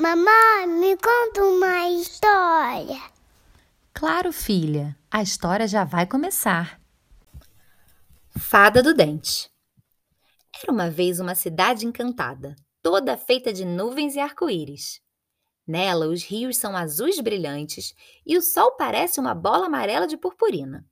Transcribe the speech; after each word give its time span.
Mamãe, 0.00 0.66
me 0.66 0.96
conta 0.96 1.44
uma 1.44 1.90
história. 1.90 3.02
Claro, 3.92 4.32
filha, 4.32 4.96
a 5.10 5.20
história 5.20 5.68
já 5.68 5.84
vai 5.84 6.06
começar. 6.06 6.80
Fada 8.34 8.82
do 8.82 8.94
Dente 8.94 9.50
Era 10.62 10.72
uma 10.72 10.88
vez 10.88 11.20
uma 11.20 11.34
cidade 11.34 11.84
encantada, 11.84 12.56
toda 12.80 13.18
feita 13.18 13.52
de 13.52 13.66
nuvens 13.66 14.14
e 14.14 14.20
arco-íris. 14.20 15.02
Nela, 15.66 16.08
os 16.08 16.24
rios 16.24 16.56
são 16.56 16.74
azuis 16.74 17.20
brilhantes 17.20 17.94
e 18.24 18.38
o 18.38 18.42
sol 18.42 18.78
parece 18.78 19.20
uma 19.20 19.34
bola 19.34 19.66
amarela 19.66 20.06
de 20.06 20.16
purpurina. 20.16 20.82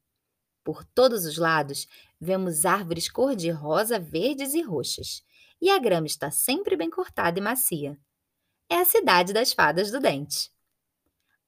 Por 0.63 0.85
todos 0.85 1.25
os 1.25 1.39
lados, 1.39 1.89
vemos 2.21 2.67
árvores 2.67 3.11
cor-de-rosa, 3.11 3.99
verdes 3.99 4.53
e 4.53 4.61
roxas, 4.61 5.23
e 5.63 5.71
a 5.71 5.79
grama 5.79 6.07
está 6.07 6.31
sempre 6.31 6.77
bem 6.77 6.91
cortada 6.91 7.39
e 7.39 7.43
macia. 7.43 7.99
É 8.71 8.77
a 8.77 8.85
cidade 8.85 9.32
das 9.32 9.53
fadas 9.55 9.91
do 9.91 9.98
dente. 9.98 10.51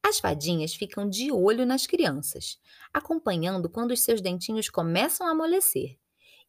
As 0.03 0.19
fadinhas 0.19 0.73
ficam 0.73 1.07
de 1.07 1.31
olho 1.31 1.67
nas 1.67 1.85
crianças, 1.85 2.59
acompanhando 2.91 3.69
quando 3.69 3.91
os 3.91 4.01
seus 4.01 4.21
dentinhos 4.21 4.69
começam 4.69 5.27
a 5.27 5.29
amolecer. 5.31 5.99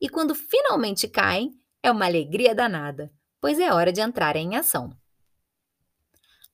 E 0.00 0.08
quando 0.08 0.34
finalmente 0.34 1.06
caem, 1.06 1.52
é 1.82 1.90
uma 1.90 2.06
alegria 2.06 2.54
danada, 2.54 3.12
pois 3.38 3.58
é 3.58 3.70
hora 3.70 3.92
de 3.92 4.00
entrar 4.00 4.34
em 4.34 4.56
ação. 4.56 4.96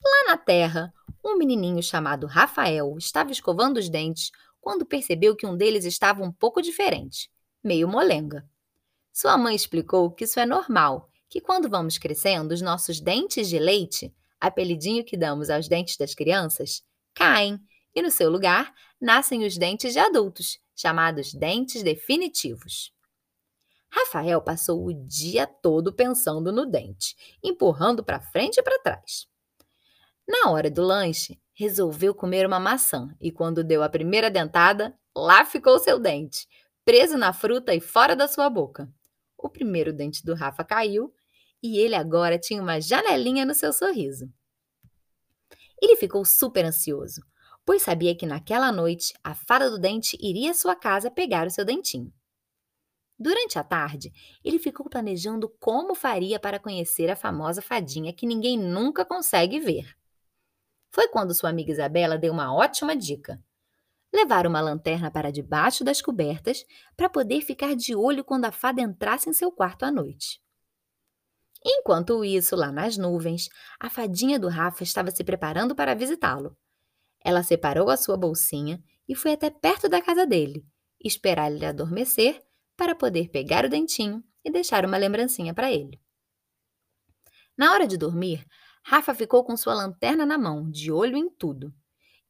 Lá 0.05 0.33
na 0.33 0.37
terra, 0.37 0.93
um 1.25 1.37
menininho 1.37 1.83
chamado 1.83 2.27
Rafael 2.27 2.97
estava 2.99 3.31
escovando 3.31 3.77
os 3.77 3.89
dentes 3.89 4.33
quando 4.61 4.85
percebeu 4.85 5.37
que 5.37 5.47
um 5.47 5.57
deles 5.57 5.85
estava 5.85 6.25
um 6.25 6.33
pouco 6.33 6.61
diferente, 6.61 7.31
meio 7.63 7.87
molenga. 7.87 8.49
Sua 9.13 9.39
mãe 9.39 9.55
explicou 9.55 10.11
que 10.11 10.25
isso 10.25 10.41
é 10.41 10.47
normal, 10.47 11.08
que 11.29 11.41
quando 11.41 11.69
vamos 11.69 11.99
crescendo, 11.99 12.53
os 12.53 12.61
nossos 12.61 13.01
dentes 13.01 13.49
de 13.49 13.59
leite, 13.59 14.15
apelidinho 14.41 15.05
que 15.05 15.17
damos 15.17 15.51
aos 15.51 15.69
dentes 15.69 15.97
das 15.97 16.15
crianças, 16.15 16.83
caem 17.15 17.61
e 17.95 18.03
no 18.03 18.11
seu 18.11 18.31
lugar 18.31 18.73
nascem 19.01 19.45
os 19.45 19.57
dentes 19.57 19.93
de 19.93 19.99
adultos, 19.99 20.59
chamados 20.75 21.35
dentes 21.35 21.83
definitivos. 21.83 22.93
Rafael 23.91 24.41
passou 24.41 24.87
o 24.87 24.93
dia 24.93 25.47
todo 25.47 25.93
pensando 25.93 26.53
no 26.53 26.67
dente, 26.67 27.17
empurrando 27.43 28.05
para 28.05 28.21
frente 28.21 28.59
e 28.59 28.63
para 28.63 28.79
trás. 28.81 29.27
Na 30.27 30.51
hora 30.51 30.71
do 30.71 30.83
lanche, 30.83 31.41
resolveu 31.55 32.15
comer 32.15 32.47
uma 32.47 32.61
maçã 32.61 33.09
e, 33.21 33.33
quando 33.33 33.65
deu 33.65 33.83
a 33.83 33.89
primeira 33.89 34.31
dentada, 34.31 34.97
lá 35.17 35.45
ficou 35.45 35.79
seu 35.79 35.99
dente, 35.99 36.47
preso 36.85 37.17
na 37.17 37.33
fruta 37.33 37.75
e 37.75 37.81
fora 37.81 38.15
da 38.15 38.29
sua 38.29 38.49
boca. 38.51 38.89
O 39.37 39.49
primeiro 39.49 39.93
dente 39.93 40.25
do 40.25 40.35
Rafa 40.35 40.63
caiu 40.63 41.13
e 41.63 41.79
ele 41.79 41.95
agora 41.95 42.39
tinha 42.39 42.63
uma 42.63 42.81
janelinha 42.81 43.45
no 43.45 43.55
seu 43.55 43.73
sorriso. 43.73 44.33
Ele 45.81 45.97
ficou 45.97 46.25
super 46.25 46.65
ansioso, 46.65 47.23
pois 47.65 47.83
sabia 47.83 48.17
que 48.17 48.27
naquela 48.27 48.73
noite 48.73 49.15
a 49.23 49.35
fada 49.35 49.71
do 49.71 49.79
dente 49.79 50.17
iria 50.21 50.51
à 50.51 50.55
sua 50.55 50.75
casa 50.75 51.11
pegar 51.11 51.47
o 51.47 51.51
seu 51.51 51.65
dentinho. 51.65 52.13
Durante 53.19 53.59
a 53.59 53.65
tarde, 53.65 54.13
ele 54.45 54.61
ficou 54.61 54.89
planejando 54.89 55.49
como 55.59 55.95
faria 55.95 56.39
para 56.39 56.61
conhecer 56.61 57.11
a 57.11 57.17
famosa 57.17 57.61
fadinha 57.61 58.13
que 58.13 58.27
ninguém 58.27 58.57
nunca 58.57 59.05
consegue 59.05 59.59
ver. 59.59 59.97
Foi 60.91 61.09
quando 61.09 61.35
sua 61.35 61.51
amiga 61.51 61.73
Isabela 61.73 62.17
deu 62.17 62.33
uma 62.33 62.55
ótima 62.55 62.97
dica. 62.97 63.43
Levar 64.13 64.47
uma 64.47 64.61
lanterna 64.61 65.11
para 65.11 65.33
debaixo 65.33 65.85
das 65.85 66.01
cobertas 66.01 66.65
para 66.97 67.11
poder 67.11 67.43
ficar 67.43 67.75
de 67.75 67.95
olho 67.95 68.25
quando 68.25 68.47
a 68.47 68.53
fada 68.53 68.81
entrasse 68.81 69.29
em 69.29 69.33
seu 69.33 69.51
quarto 69.51 69.83
à 69.83 69.91
noite. 69.91 70.41
Enquanto 71.65 72.25
isso, 72.25 72.55
lá 72.55 72.71
nas 72.71 72.97
nuvens, 72.97 73.49
a 73.81 73.91
fadinha 73.91 74.39
do 74.39 74.49
Rafa 74.49 74.83
estava 74.83 75.11
se 75.11 75.25
preparando 75.25 75.75
para 75.75 75.95
visitá-lo. 75.95 76.57
Ela 77.25 77.43
separou 77.43 77.91
a 77.91 77.97
sua 77.97 78.17
bolsinha 78.17 78.83
e 79.09 79.15
foi 79.15 79.33
até 79.33 79.51
perto 79.51 79.89
da 79.89 80.01
casa 80.01 80.27
dele, 80.27 80.65
esperar 81.03 81.51
ele 81.51 81.67
adormecer 81.67 82.41
para 82.77 82.95
poder 82.95 83.29
pegar 83.29 83.65
o 83.65 83.69
dentinho 83.69 84.23
e 84.45 84.51
deixar 84.51 84.85
uma 84.85 84.97
lembrancinha 84.97 85.53
para 85.53 85.71
ele. 85.73 86.01
Na 87.57 87.73
hora 87.73 87.89
de 87.89 87.97
dormir, 87.97 88.47
Rafa 88.85 89.13
ficou 89.15 89.45
com 89.45 89.57
sua 89.57 89.75
lanterna 89.75 90.25
na 90.25 90.39
mão, 90.39 90.71
de 90.71 90.93
olho 90.93 91.17
em 91.17 91.29
tudo. 91.29 91.75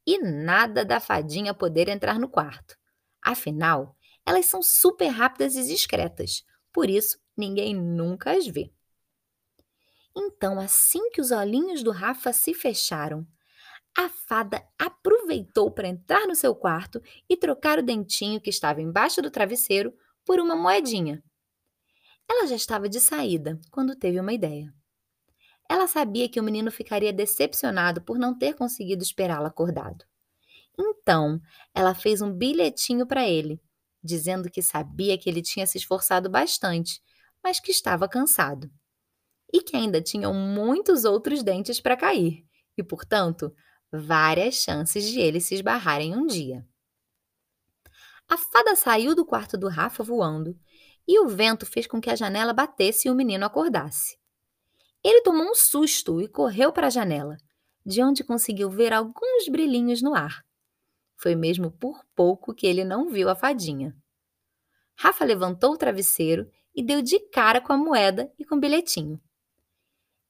E 0.07 0.19
nada 0.19 0.87
da 0.87 0.99
fadinha 0.99 1.53
poder 1.53 1.89
entrar 1.89 2.19
no 2.19 2.29
quarto. 2.29 2.77
Afinal, 3.23 3.95
elas 4.25 4.47
são 4.47 4.63
super 4.63 5.09
rápidas 5.09 5.55
e 5.55 5.67
discretas, 5.67 6.43
por 6.73 6.89
isso 6.89 7.19
ninguém 7.37 7.75
nunca 7.75 8.33
as 8.33 8.47
vê. 8.47 8.73
Então, 10.17 10.59
assim 10.59 11.11
que 11.11 11.21
os 11.21 11.31
olhinhos 11.31 11.83
do 11.83 11.91
Rafa 11.91 12.33
se 12.33 12.55
fecharam, 12.55 13.27
a 13.97 14.09
fada 14.09 14.65
aproveitou 14.79 15.71
para 15.71 15.89
entrar 15.89 16.27
no 16.27 16.35
seu 16.35 16.55
quarto 16.55 17.03
e 17.29 17.37
trocar 17.37 17.79
o 17.79 17.83
dentinho 17.83 18.41
que 18.41 18.51
estava 18.51 18.81
embaixo 18.81 19.21
do 19.21 19.31
travesseiro 19.31 19.93
por 20.25 20.39
uma 20.39 20.55
moedinha. 20.55 21.23
Ela 22.29 22.47
já 22.47 22.55
estava 22.55 22.89
de 22.89 23.01
saída 23.01 23.59
quando 23.71 23.97
teve 23.97 24.21
uma 24.21 24.33
ideia. 24.33 24.73
Ela 25.69 25.87
sabia 25.87 26.29
que 26.29 26.39
o 26.39 26.43
menino 26.43 26.71
ficaria 26.71 27.13
decepcionado 27.13 28.01
por 28.01 28.19
não 28.19 28.37
ter 28.37 28.55
conseguido 28.55 29.03
esperá-lo 29.03 29.47
acordado. 29.47 30.05
Então, 30.79 31.41
ela 31.75 31.95
fez 31.95 32.23
um 32.23 32.33
bilhetinho 32.33 33.07
para 33.07 33.29
ele, 33.29 33.61
dizendo 34.03 34.51
que 34.51 34.63
sabia 34.63 35.19
que 35.19 35.29
ele 35.29 35.43
tinha 35.43 35.67
se 35.67 35.77
esforçado 35.77 36.31
bastante, 36.31 37.03
mas 37.43 37.59
que 37.59 37.71
estava 37.73 38.09
cansado. 38.09 38.71
E 39.53 39.63
que 39.63 39.77
ainda 39.77 40.01
tinham 40.01 40.33
muitos 40.35 41.05
outros 41.05 41.43
dentes 41.43 41.81
para 41.81 41.97
cair, 41.97 42.45
e, 42.77 42.83
portanto, 42.83 43.55
várias 43.91 44.57
chances 44.57 45.11
de 45.11 45.21
eles 45.21 45.45
se 45.45 45.55
esbarrarem 45.55 46.15
um 46.15 46.27
dia. 46.27 46.67
A 48.29 48.37
fada 48.37 48.77
saiu 48.77 49.15
do 49.15 49.25
quarto 49.25 49.57
do 49.57 49.69
Rafa 49.69 50.03
voando, 50.03 50.59
e 51.07 51.19
o 51.21 51.29
vento 51.29 51.65
fez 51.65 51.87
com 51.87 51.99
que 51.99 52.11
a 52.11 52.15
janela 52.15 52.53
batesse 52.53 53.09
e 53.09 53.11
o 53.11 53.15
menino 53.15 53.47
acordasse. 53.47 54.19
Ele 55.03 55.23
tomou 55.23 55.51
um 55.51 55.55
susto 55.55 56.21
e 56.21 56.29
correu 56.29 56.71
para 56.71 56.89
a 56.89 56.91
janela, 56.91 57.39
de 57.87 58.03
onde 58.03 58.23
conseguiu 58.23 58.69
ver 58.69 58.93
alguns 58.93 59.49
brilhinhos 59.51 60.03
no 60.03 60.15
ar. 60.15 60.45
Foi 61.17 61.35
mesmo 61.35 61.71
por 61.71 62.05
pouco 62.15 62.55
que 62.55 62.67
ele 62.67 62.85
não 62.85 63.09
viu 63.09 63.31
a 63.31 63.35
fadinha. 63.35 63.97
Rafa 64.95 65.25
levantou 65.25 65.73
o 65.73 65.79
travesseiro 65.79 66.51
e 66.75 66.83
deu 66.83 67.01
de 67.01 67.19
cara 67.31 67.61
com 67.61 67.73
a 67.73 67.77
moeda 67.79 68.31
e 68.39 68.45
com 68.45 68.57
o 68.57 68.61
bilhetinho. 68.61 69.19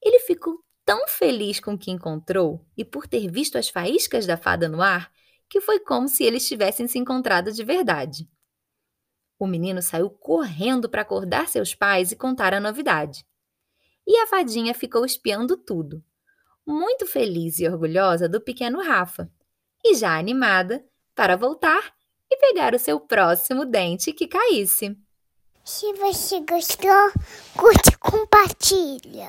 Ele 0.03 0.21
ficou 0.21 0.63
tão 0.85 1.07
feliz 1.09 1.61
com 1.61 1.75
o 1.75 1.79
que 1.79 1.91
encontrou 1.91 2.65
e 2.77 2.85
por 2.85 3.07
ter 3.07 3.31
visto 3.31 3.59
as 3.59 3.69
faíscas 3.69 4.27
da 4.27 4.37
fada 4.37 4.69
no 4.69 4.83
ar 4.83 5.11
que 5.51 5.61
foi 5.61 5.81
como 5.81 6.09
se 6.09 6.25
eles 6.25 6.47
tivessem 6.47 6.87
se 6.87 6.99
encontrado 6.99 7.51
de 7.51 7.65
verdade. 7.65 8.29
O 9.39 9.47
menino 9.47 9.81
saiu 9.81 10.11
correndo 10.11 10.89
para 10.89 11.03
acordar 11.03 11.49
seus 11.49 11.75
pais 11.75 12.13
e 12.13 12.17
contar 12.17 12.53
a 12.53 12.61
novidade 12.61 13.25
e 14.09 14.17
a 14.17 14.27
fadinha 14.27 14.73
ficou 14.73 15.05
espiando 15.05 15.55
tudo, 15.55 16.03
muito 16.67 17.07
feliz 17.07 17.59
e 17.59 17.69
orgulhosa 17.69 18.27
do 18.27 18.41
pequeno 18.41 18.83
Rafa, 18.83 19.31
e 19.85 19.95
já 19.95 20.19
animada 20.19 20.83
para 21.15 21.37
voltar 21.37 21.93
e 22.31 22.37
pegar 22.39 22.75
o 22.75 22.79
seu 22.79 22.99
próximo 22.99 23.67
dente 23.67 24.15
que 24.15 24.27
caísse. 24.27 24.97
Se 25.63 25.93
você 25.93 26.41
gostou, 26.41 27.13
curte 27.55 27.91
e 27.91 27.99
compartilha. 27.99 29.27